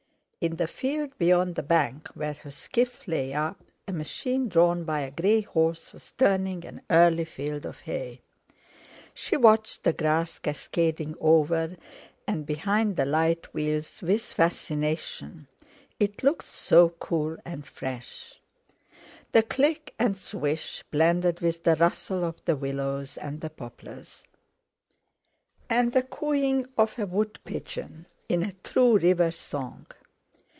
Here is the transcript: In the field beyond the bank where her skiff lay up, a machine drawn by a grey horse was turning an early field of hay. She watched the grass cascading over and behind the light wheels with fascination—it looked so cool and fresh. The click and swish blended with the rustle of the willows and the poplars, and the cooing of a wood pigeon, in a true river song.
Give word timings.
In 0.43 0.55
the 0.55 0.65
field 0.67 1.15
beyond 1.19 1.53
the 1.53 1.61
bank 1.61 2.07
where 2.15 2.33
her 2.33 2.49
skiff 2.49 3.07
lay 3.07 3.31
up, 3.31 3.59
a 3.87 3.93
machine 3.93 4.47
drawn 4.49 4.83
by 4.83 5.01
a 5.01 5.11
grey 5.11 5.41
horse 5.41 5.93
was 5.93 6.13
turning 6.13 6.65
an 6.65 6.81
early 6.89 7.25
field 7.25 7.63
of 7.63 7.81
hay. 7.81 8.21
She 9.13 9.37
watched 9.37 9.83
the 9.83 9.93
grass 9.93 10.39
cascading 10.39 11.13
over 11.21 11.77
and 12.27 12.47
behind 12.47 12.95
the 12.95 13.05
light 13.05 13.53
wheels 13.53 14.01
with 14.01 14.23
fascination—it 14.23 16.23
looked 16.23 16.47
so 16.47 16.89
cool 16.89 17.37
and 17.45 17.63
fresh. 17.67 18.41
The 19.33 19.43
click 19.43 19.93
and 19.99 20.17
swish 20.17 20.83
blended 20.89 21.41
with 21.41 21.63
the 21.65 21.75
rustle 21.75 22.23
of 22.23 22.43
the 22.45 22.55
willows 22.55 23.15
and 23.15 23.41
the 23.41 23.51
poplars, 23.51 24.23
and 25.69 25.91
the 25.91 26.01
cooing 26.01 26.65
of 26.79 26.97
a 26.97 27.05
wood 27.05 27.37
pigeon, 27.43 28.07
in 28.27 28.41
a 28.41 28.53
true 28.63 28.97
river 28.97 29.29
song. 29.29 29.85